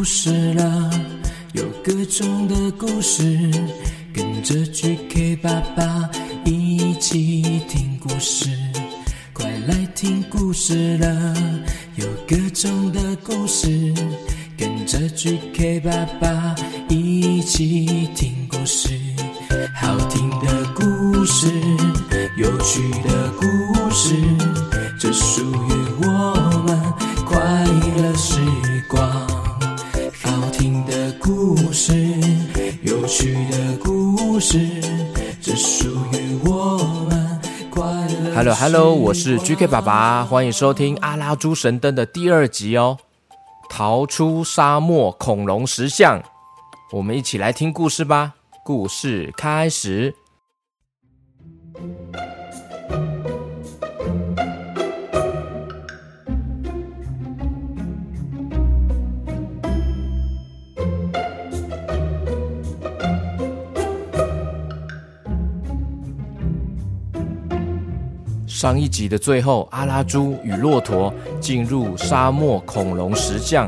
[0.00, 0.90] 故事了，
[1.52, 3.22] 有各种的故事，
[4.14, 6.08] 跟着 GK 爸爸
[6.42, 8.48] 一起听故事。
[9.34, 11.34] 快来听故事了，
[11.96, 13.92] 有各种的故事，
[14.56, 16.54] 跟着 GK 爸爸
[16.88, 18.98] 一起听故事。
[19.74, 21.46] 好听的故事，
[22.38, 24.14] 有趣的故事，
[24.98, 25.89] 这属于
[38.40, 42.96] Hello，Hello，我是 GK 爸爸，欢迎收听《阿拉猪神灯》的第二集哦。
[43.68, 46.22] 逃出沙漠恐龙石像，
[46.92, 48.32] 我们一起来听故事吧。
[48.64, 50.14] 故事开始。
[68.60, 73.66] 上一集的最后，阿拉猪与骆驼进入沙漠恐龙石像，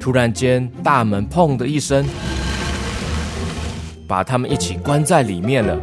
[0.00, 2.02] 突然间大门砰的一声，
[4.08, 5.78] 把他们一起关在里面了。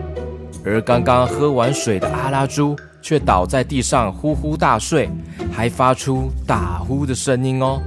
[0.65, 5.11] 而刚刚喝完水的阿拉猪却倒在地上呼呼大睡，
[5.53, 7.79] 还发出打呼的声音哦。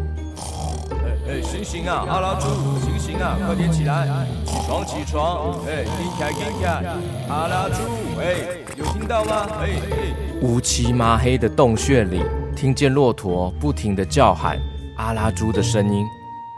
[0.93, 0.95] 哎
[1.29, 2.47] 哎，醒醒啊，阿拉猪，
[2.87, 4.07] 醒醒啊，快点起来，
[4.47, 5.91] 起床起床，哎，起
[6.21, 6.85] 开起开，
[7.29, 7.83] 阿拉猪，
[8.21, 8.37] 哎，
[8.79, 9.49] 有听到吗？
[9.59, 10.32] 哎哎。
[10.43, 12.21] 乌漆麻黑的洞穴里，
[12.57, 14.59] 听见骆驼不停地叫喊
[14.97, 16.05] 阿拉猪的声音。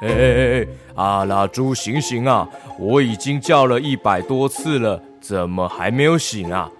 [0.01, 0.17] 嘿嘿
[0.65, 2.49] 嘿，阿拉猪，醒醒啊！
[2.79, 6.71] 我已经叫了一百多次了，怎么还没有醒啊？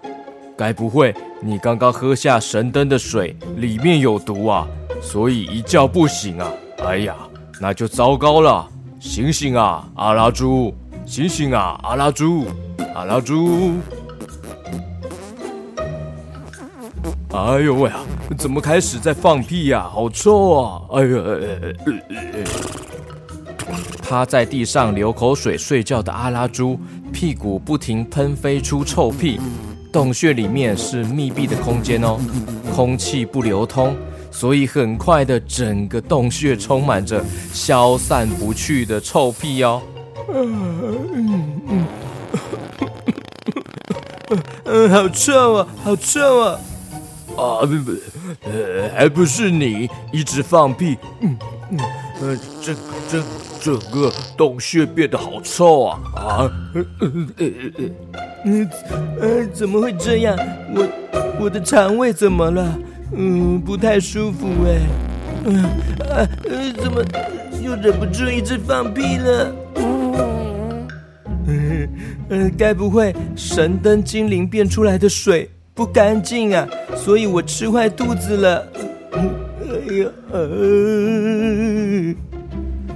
[0.57, 4.67] 该不会你刚刚喝下神灯的水里面有毒啊？
[4.99, 6.51] 所以一觉不醒啊？
[6.83, 7.15] 哎呀，
[7.61, 8.67] 那就糟糕了！
[8.99, 10.73] 醒醒啊，阿拉猪！
[11.05, 12.47] 醒醒啊，阿拉猪！
[12.95, 13.73] 阿拉猪！
[17.35, 17.99] 哎呦喂啊！
[18.37, 19.89] 怎么开始在放屁呀？
[19.91, 20.81] 好臭啊！
[20.93, 21.17] 哎呀，
[24.01, 26.79] 趴在地上流口水睡觉的阿拉猪，
[27.11, 29.37] 屁股不停喷飞出臭屁。
[29.91, 32.17] 洞穴里面是密闭的空间哦，
[32.73, 33.95] 空气不流通，
[34.31, 37.21] 所以很快的整个洞穴充满着
[37.51, 39.81] 消散不去的臭屁哦。
[40.33, 41.85] 嗯嗯
[44.63, 45.67] 嗯，好臭啊！
[45.83, 46.59] 好臭啊！
[47.37, 47.91] 啊不不，
[48.43, 51.37] 呃，还不是你一直放屁，嗯
[51.71, 51.79] 嗯，
[52.21, 52.73] 呃，这
[53.09, 53.23] 这
[53.61, 57.45] 整个洞穴变得好臭啊啊，呃呃呃
[58.45, 58.69] 呃，
[59.21, 60.37] 呃，怎么会这样？
[60.73, 60.87] 我
[61.41, 62.79] 我的肠胃怎么了？
[63.11, 64.79] 嗯，不太舒服哎，
[65.45, 67.03] 嗯啊呃，怎么
[67.61, 69.55] 又忍不住一直放屁了？
[69.75, 70.87] 嗯
[71.47, 71.89] 嗯，
[72.29, 75.49] 呃，该不会神灯精灵变出来的水？
[75.75, 76.65] 不干净啊，
[76.95, 78.65] 所以我吃坏肚子了。
[79.11, 82.15] 哎呀，呃、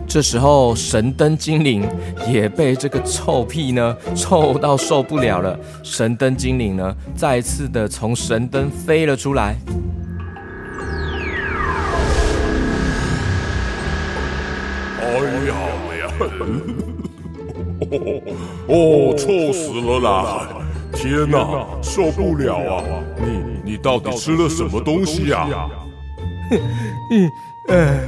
[0.07, 1.85] 这时候神灯精灵
[2.31, 5.59] 也被这个臭屁呢臭到受不了了。
[5.83, 9.57] 神灯精灵呢再次的从神灯飞了出来。
[15.01, 15.09] 哎
[15.47, 15.53] 呀
[15.89, 16.09] 哎呀！
[18.67, 20.47] 哦，臭死了啦！
[20.93, 22.83] 天哪，受不了啊！
[23.17, 25.47] 你你到底吃了什么东西呀？
[27.11, 27.29] 嗯
[27.67, 27.99] 呃，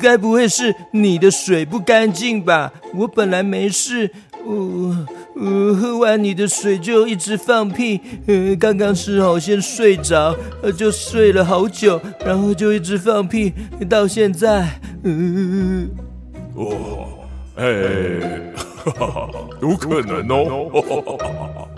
[0.00, 2.72] 该不会是你的水不干净吧？
[2.94, 4.10] 我本来没事，
[4.44, 8.00] 我我喝完你的水就一直放屁。
[8.26, 10.34] 呃，刚刚是好先睡着，
[10.76, 13.52] 就睡了好久，然后就一直放屁，
[13.88, 14.80] 到现在。
[15.04, 15.90] 嗯，
[16.54, 17.06] 哦，
[17.56, 19.30] 哎，哈哈，
[19.60, 21.68] 有可能哦。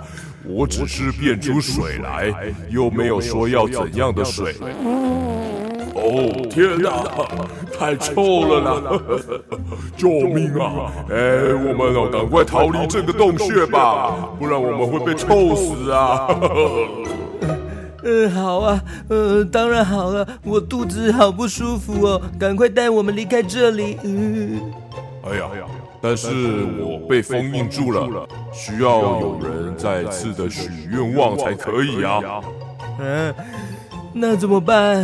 [0.47, 2.33] 我只是变出水来，
[2.71, 4.55] 又没有说要怎样的水。
[5.97, 7.05] 哦，天哪，
[7.79, 9.01] 太臭了啦！
[9.97, 10.93] 救命啊！
[11.09, 16.29] 哎，我们要赶快逃离这个洞穴吧，不然我们会被臭死啊！
[18.03, 23.97] 嗯， 好啊，嗯，当然好了，我肚子好不舒服哦，赶快带我们离开这里。
[24.03, 24.61] 嗯，
[25.23, 25.65] 哎呀，哎呀。
[26.05, 26.29] 但是
[26.79, 32.43] 我被封印住了，需要有人再次的许愿望才可以啊。
[33.01, 33.35] 嗯，
[34.13, 35.03] 那怎么办？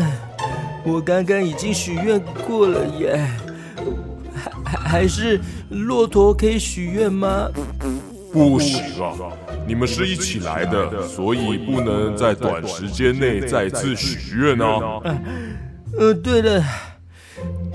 [0.85, 3.19] 我刚刚已经许愿过了耶。
[4.63, 7.49] 还还是骆驼可以许愿吗？
[8.31, 9.17] 不行啊，
[9.67, 15.01] 你们是一起来的，所以不能在短时间内再次许愿啊。
[15.99, 16.63] 呃，对了。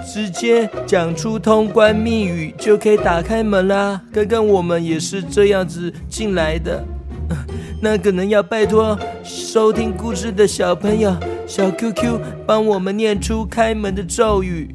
[0.06, 4.02] 直接讲出通关密语就可以打开门啦。
[4.13, 6.84] 刚刚我们也是这样子进来的，
[7.81, 11.16] 那可能要拜托收听故事的小朋友
[11.48, 14.74] 小 QQ 帮我们念出开门的咒语。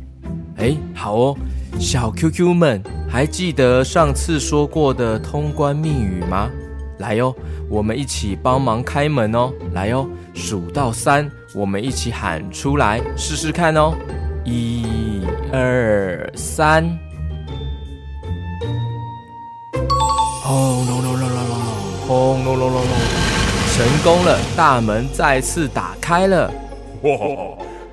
[0.56, 1.36] 哎，好哦，
[1.78, 6.50] 小 QQ 们还记得上次说过的通关密语吗？
[6.98, 7.34] 来哟，
[7.70, 9.50] 我们一起帮忙开门哦！
[9.72, 13.94] 来哟，数到三，我们一起喊出来试试看哦！
[14.44, 15.22] 一、
[15.52, 16.98] 二、三！
[20.42, 21.56] 轰隆隆隆隆隆，
[22.08, 22.90] 轰隆隆隆隆，
[23.76, 24.38] 成功了！
[24.56, 26.50] 大门再次打开了！
[27.02, 27.10] 哇，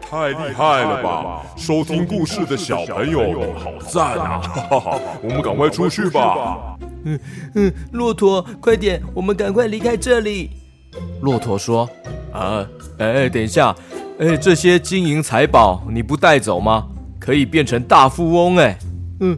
[0.01, 1.41] 太厉害了吧！
[1.57, 4.41] 收听故事的小朋友，你好赞啊！
[4.69, 6.77] 哈哈，我们赶快出去吧！
[7.03, 7.19] 嗯
[7.55, 10.51] 嗯，骆驼，快点，我们赶快离开这里。
[11.21, 11.87] 骆驼说
[12.33, 12.65] ：“啊，
[12.97, 13.75] 哎，等一下，
[14.19, 16.87] 哎，这些金银财宝你不带走吗？
[17.19, 18.75] 可以变成大富翁哎。”
[19.21, 19.37] 嗯，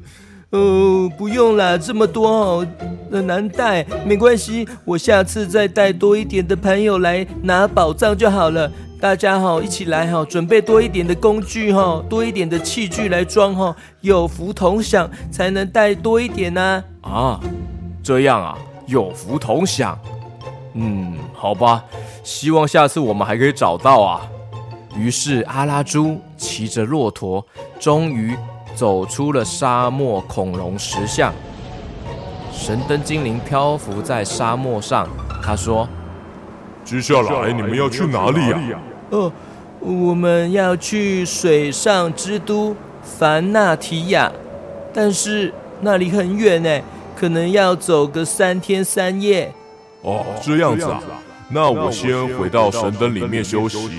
[0.51, 2.67] 呃，不用啦，这么多哦，
[3.09, 8.71] 难带，没关系，我下次再带多一点的朋友来拿宝藏就好了。
[9.01, 16.83] 大家好，一起来哈，准备多一点的工具哈，多一点的器具来装哈，有福同享才能带多一点呢。
[17.01, 17.37] 啊，
[18.01, 19.99] 这样啊，有福同享。
[20.73, 21.83] 嗯，好吧，
[22.23, 24.21] 希望下次我们还可以找到啊。
[24.95, 27.45] 于是阿拉猪骑着骆驼，
[27.79, 28.35] 终于
[28.75, 31.33] 走出了沙漠恐龙石像。
[32.51, 35.07] 神灯精灵漂浮在沙漠上，
[35.41, 35.87] 他说
[36.83, 38.79] ：“接下来你们要去哪里呀？”
[39.11, 39.31] 哦，
[39.79, 44.31] 我们要去水上之都凡纳提亚，
[44.93, 46.81] 但是那里很远呢，
[47.15, 49.53] 可能要走个三天三夜。
[50.01, 51.01] 哦，这样子啊，
[51.49, 53.89] 那我先回到神灯里面休息，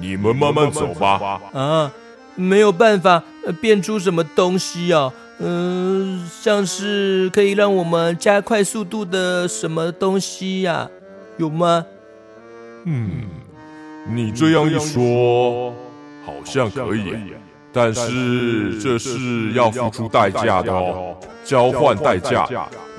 [0.00, 1.40] 你们慢慢走吧。
[1.52, 1.92] 啊，
[2.34, 3.22] 没有办法
[3.60, 10.90] 变出什么东西啊，嗯、呃，像是可以让我们加快速度的什么东西呀、啊？
[11.36, 11.84] 有吗？
[12.84, 13.24] 嗯。
[14.06, 15.72] 你这样一说，
[16.26, 17.14] 好像可以，
[17.74, 22.46] 但是这是要付出代价的哦，交换代价，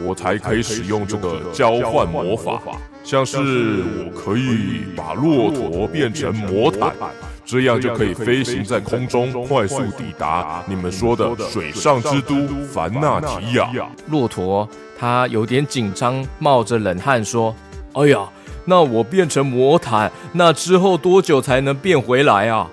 [0.03, 2.61] 我才可以使用这个交换魔法。
[3.03, 6.91] 像是我可以把骆驼变成魔毯，
[7.45, 12.35] 这样就可以飞行在空中，快速抵达你们说的水上之都
[12.65, 13.69] 凡纳提亚。
[14.09, 14.67] 骆驼
[14.99, 17.55] 他有点紧张，冒着冷汗说
[17.93, 18.27] ：“哎呀。”
[18.67, 22.67] 那我变成魔毯，那之后多久才能变回来啊？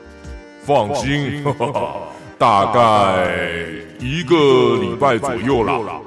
[0.65, 1.95] 放心，哈哈，
[2.39, 3.29] 大概
[4.01, 6.01] 一个礼拜左右啦。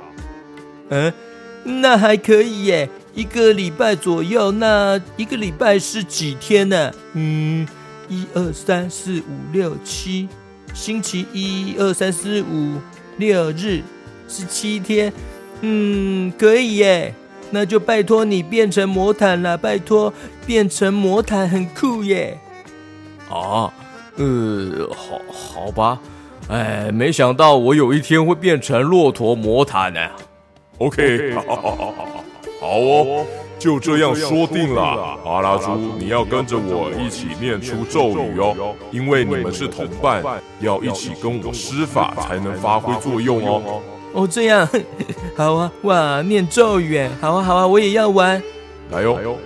[0.89, 1.13] 嗯，
[1.81, 4.51] 那还可以耶，一个礼拜左右。
[4.51, 6.91] 那一个礼拜是几天呢？
[7.13, 7.67] 嗯，
[8.07, 10.29] 一二三四五六七，
[10.73, 12.79] 星期一二三四五
[13.17, 13.81] 六日
[14.27, 15.11] 是七天。
[15.61, 17.13] 嗯，可以耶。
[17.51, 20.13] 那就拜托你变成魔毯了，拜托
[20.45, 22.37] 变成魔毯很酷耶！
[23.29, 23.71] 啊，
[24.17, 25.99] 呃，好，好吧，
[26.47, 29.99] 哎，没想到我有一天会变成骆驼魔毯呢。
[30.77, 32.23] OK，好好好好好，
[32.61, 33.25] 好哦，
[33.57, 34.81] 就这样说定了。
[35.25, 40.23] 阿拉猪，你要跟着我一起念出咒语哦，因为你们是同伴，
[40.59, 43.81] 要一起跟我施法才能发挥作用哦。
[44.13, 44.67] 哦，这样，
[45.35, 48.41] 好啊，哇，念咒语，好啊，好啊，我也要玩。
[48.91, 49.37] 来哟，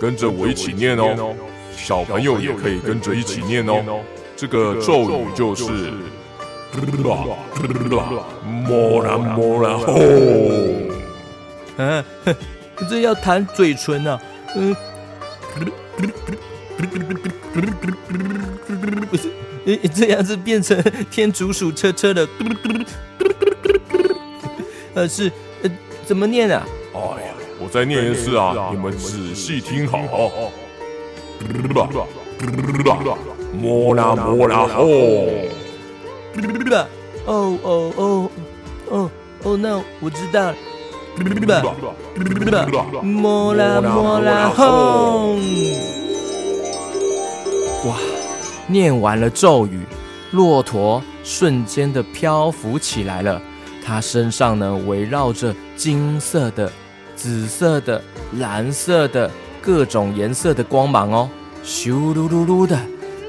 [0.00, 1.34] 跟着我一起念哦，
[1.84, 4.00] 小朋友也可以跟着一起念哦。
[4.34, 5.92] 这个咒语就是，
[8.42, 9.94] 莫拉莫拉吼，
[11.76, 12.02] 嗯，
[12.88, 14.18] 这要弹嘴唇啊，
[14.56, 14.74] 嗯，
[19.10, 19.28] 不是，
[19.94, 22.26] 这样子变成天竺鼠车车的。
[24.94, 25.30] 呃，是，
[25.62, 25.70] 呃，
[26.06, 26.66] 怎么念啊？
[26.94, 29.98] 哎呀，我再念一次啊，你们仔细听好
[31.94, 33.18] 哦。
[33.52, 34.84] 莫拉莫拉吼！
[37.26, 38.30] 哦哦哦
[38.90, 39.10] 哦
[39.44, 40.56] 哦，那我知道了。
[43.02, 45.36] 莫拉莫拉吼！
[47.86, 47.96] 哇，
[48.66, 49.86] 念完了咒语，
[50.32, 53.40] 骆驼瞬间的漂浮起来了。
[53.84, 56.72] 它身上呢，围绕着金色的、
[57.14, 58.02] 紫色的、
[58.38, 59.30] 蓝色的
[59.64, 61.30] 各种颜色的光芒哦，
[61.64, 62.78] 咻噜噜噜的，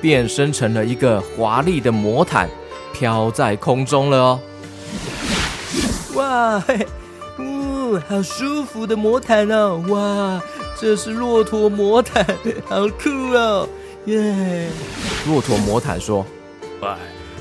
[0.01, 2.49] 变身成了一个华丽的魔毯，
[2.91, 4.39] 飘在空中了哦。
[6.15, 6.85] 哇，嘿，
[7.39, 9.81] 呜，好舒服的魔毯哦！
[9.87, 10.41] 哇，
[10.77, 12.25] 这是骆驼魔毯，
[12.65, 13.69] 好酷哦！
[14.03, 14.67] 耶！
[15.25, 16.25] 骆驼魔毯说
[16.83, 16.97] ：“哎。”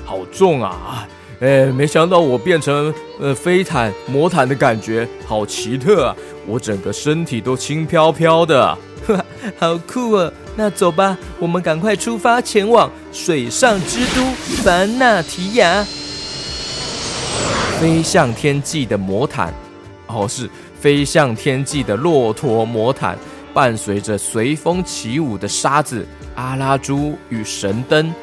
[0.07, 1.09] 好重啊！
[1.41, 6.17] 哎，没想到我变成呃飞毯魔毯的感觉，好奇特啊！
[6.47, 8.79] 我整个身体都轻飘飘的，
[9.59, 10.33] 好酷啊！
[10.57, 14.23] 那走吧，我们赶快出发前往水上之都
[14.62, 15.85] 凡纳提亚。
[17.81, 19.53] 飞向天际的魔毯，
[20.07, 20.49] 哦，是
[20.81, 23.19] 飞向天际的骆驼魔毯，
[23.53, 28.14] 伴随着随风起舞的沙子阿拉猪与神灯，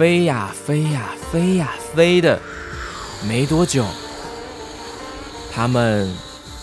[0.00, 2.40] 飞呀飞呀飞呀飞的。
[3.28, 3.84] 没多久，
[5.52, 6.10] 他们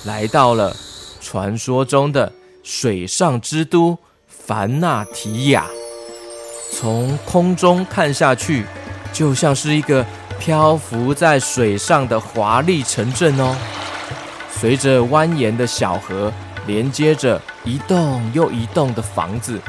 [0.05, 0.75] 来到了
[1.21, 3.95] 传说中的水上之都
[4.27, 5.67] 凡纳提亚。
[6.73, 8.65] 从空中看下去，
[9.13, 10.03] 就像是一个。
[10.39, 13.55] 漂浮在水上的华丽城镇哦，
[14.51, 16.31] 随着蜿蜒的小河，
[16.67, 19.59] 连接着一栋又一栋的房子，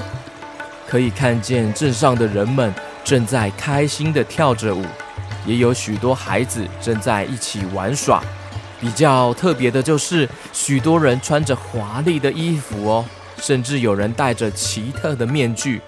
[0.87, 2.71] 可以看见镇上的人们
[3.09, 4.85] 正在开心地跳着舞，
[5.47, 8.23] 也有许多孩子正在一起玩耍。
[8.79, 13.05] 比较特别的就是，许多人穿着华丽的衣服哦，
[13.41, 15.81] 甚至有人戴着奇特的面具，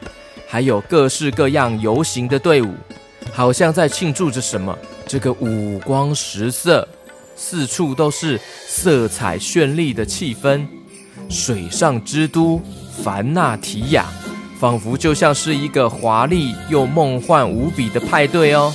[0.49, 2.73] 还有各式各样游行的队伍。
[3.31, 4.75] 好像在庆祝着什么，
[5.07, 6.89] 这个五光十色，
[7.37, 10.67] 四处都是色彩绚丽的气氛。
[11.29, 12.59] 水上之都
[13.05, 14.07] 凡纳提亚，
[14.61, 18.71] 仿佛就像是一个华丽又梦幻无比的派对哦。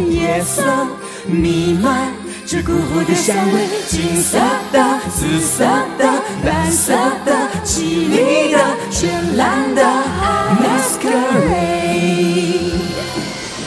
[0.00, 0.62] 夜色
[1.26, 2.12] 弥漫
[2.44, 4.38] 着辜负的香味，金色
[4.72, 5.64] 的、紫色
[5.98, 6.04] 的、
[6.44, 8.58] 蓝色的、绮丽的、
[8.90, 9.82] 绚烂的
[10.62, 11.96] masquerade。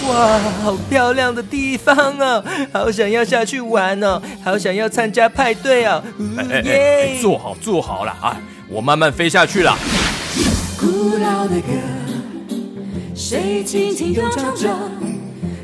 [0.07, 6.01] 哇，好漂亮的地方哦，好想要下去玩哦，好想要参加派对哦。
[6.37, 8.37] 哎哎哎，坐好坐好了啊，
[8.69, 9.77] 我慢慢飞下去了。
[10.79, 11.67] 古老的歌，
[13.13, 14.69] 谁轻轻又唱着，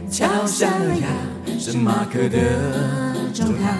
[0.09, 1.07] 敲响了呀，
[1.59, 2.37] 是马克的
[3.33, 3.73] 钟塔。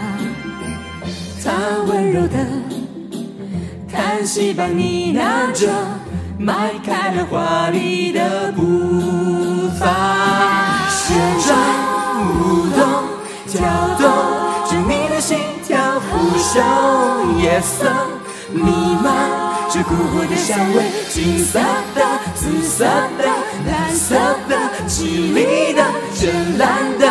[1.44, 1.52] 他
[1.88, 2.38] 温柔的
[3.92, 5.70] 叹息把你拉着，
[6.40, 10.90] 迈开了华丽的步伐。
[10.90, 11.16] 旋
[11.46, 11.56] 转
[12.20, 12.80] 舞动，
[13.48, 13.62] 跳
[13.98, 14.04] 动
[14.70, 17.86] 着你的心跳，腐朽夜色
[18.52, 18.62] 弥
[19.04, 19.46] 漫。
[19.68, 21.60] 是辜负的香味，金色
[21.94, 22.02] 的、
[22.46, 23.26] 紫色的、
[23.66, 24.16] 蓝色
[24.48, 24.56] 的、
[24.88, 25.82] 绮丽的、
[26.14, 27.08] 绚烂的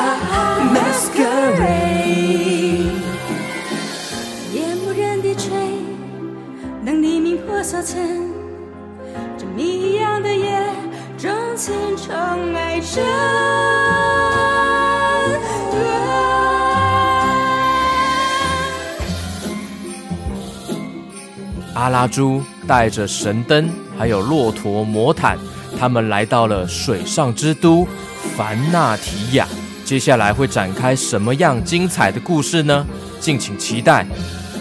[21.85, 25.37] 阿拉猪带着神灯，还有骆驼魔毯，
[25.79, 27.87] 他们来到了水上之都
[28.35, 29.47] 凡纳提亚。
[29.85, 32.87] 接下来会展开什么样精彩的故事呢？
[33.21, 34.03] 敬请期待《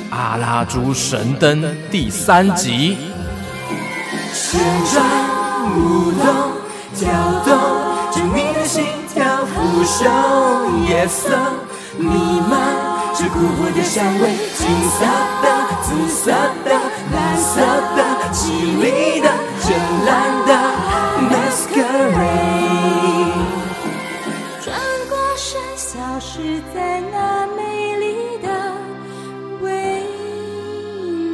[0.09, 2.97] 阿拉猪神灯》第三集。
[4.33, 4.59] 旋
[4.91, 5.05] 转
[5.77, 6.27] 舞动，
[6.93, 7.09] 跳
[7.45, 7.55] 动
[8.11, 11.29] 着你的心跳，腐朽夜色
[11.97, 12.91] 弥漫。
[13.15, 15.05] 是辜负的香味，金色
[15.43, 15.47] 的、
[15.83, 16.31] 紫色
[16.65, 16.71] 的、
[17.11, 17.59] 蓝色
[17.95, 17.99] 的、
[18.31, 19.27] 绮丽的、
[19.59, 19.71] 绚
[20.05, 20.09] 烂
[20.47, 20.51] 的
[21.29, 21.83] masquerade，
[24.63, 24.75] 转
[25.09, 28.47] 过身，消失在那美丽的
[29.61, 29.67] 威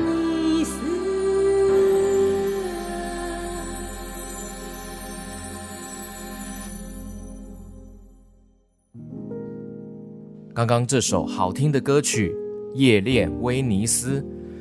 [0.04, 0.72] 尼斯。
[10.54, 12.36] 刚刚这首好听的歌曲
[12.76, 14.20] 《夜恋威尼斯》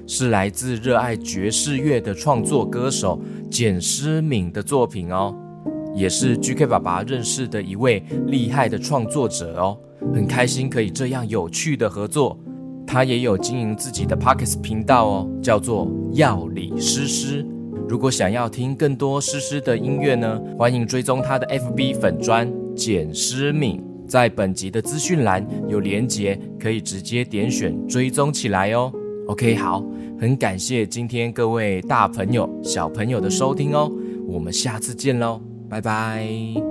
[0.09, 5.37] 是来自热爱爵士乐的创作歌手简诗敏的作品哦，
[5.95, 9.79] 也是 GK 爸爸认识的一位厉害的创作者哦，
[10.15, 12.37] 很开心可以这样有趣的合作。
[12.87, 17.47] 他也有经营自己的 Pockets 频道哦，叫做药理诗诗。
[17.87, 23.85] 如果想要听更多诗诗的音乐呢，欢迎追踪他的 FB 粉专简诗敏。
[24.07, 28.91] 在本集的资讯栏有连结，可以直接点选追踪起来哦。
[29.28, 29.85] OK，好，
[30.18, 33.92] 很感谢今天各位大朋友、小朋友的收听哦，
[34.26, 36.68] 我们下次见喽，拜拜。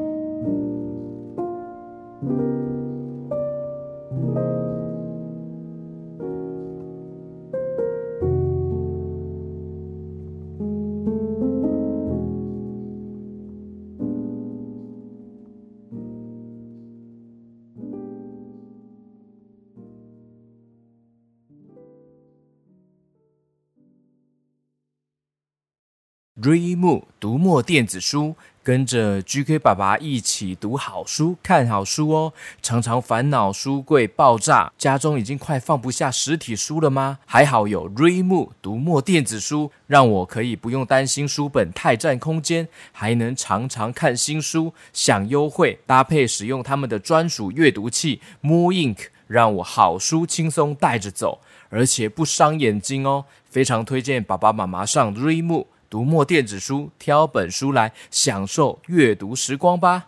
[26.47, 32.31] Readmoo 读墨电子书，跟着 GK 爸爸一起读好书、看好书哦。
[32.61, 37.19] 常常烦恼书柜爆炸，家中已经快放不下实体书了吗？
[37.25, 53.25] 还好有 Readmoo 读墨电子书，让我可以不用担心书本太占空间，还能常常看新书，享优惠，搭配使用他们的专属阅读器 mooInk，让我好书轻松带着走，而且不伤眼睛哦。
[53.49, 55.65] 非常推荐爸爸妈妈上 Readmoo。
[55.89, 60.07] 读墨电子书，挑本书来享受阅读时光吧。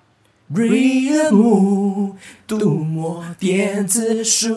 [0.53, 4.55] Readmoo，读墨电子书。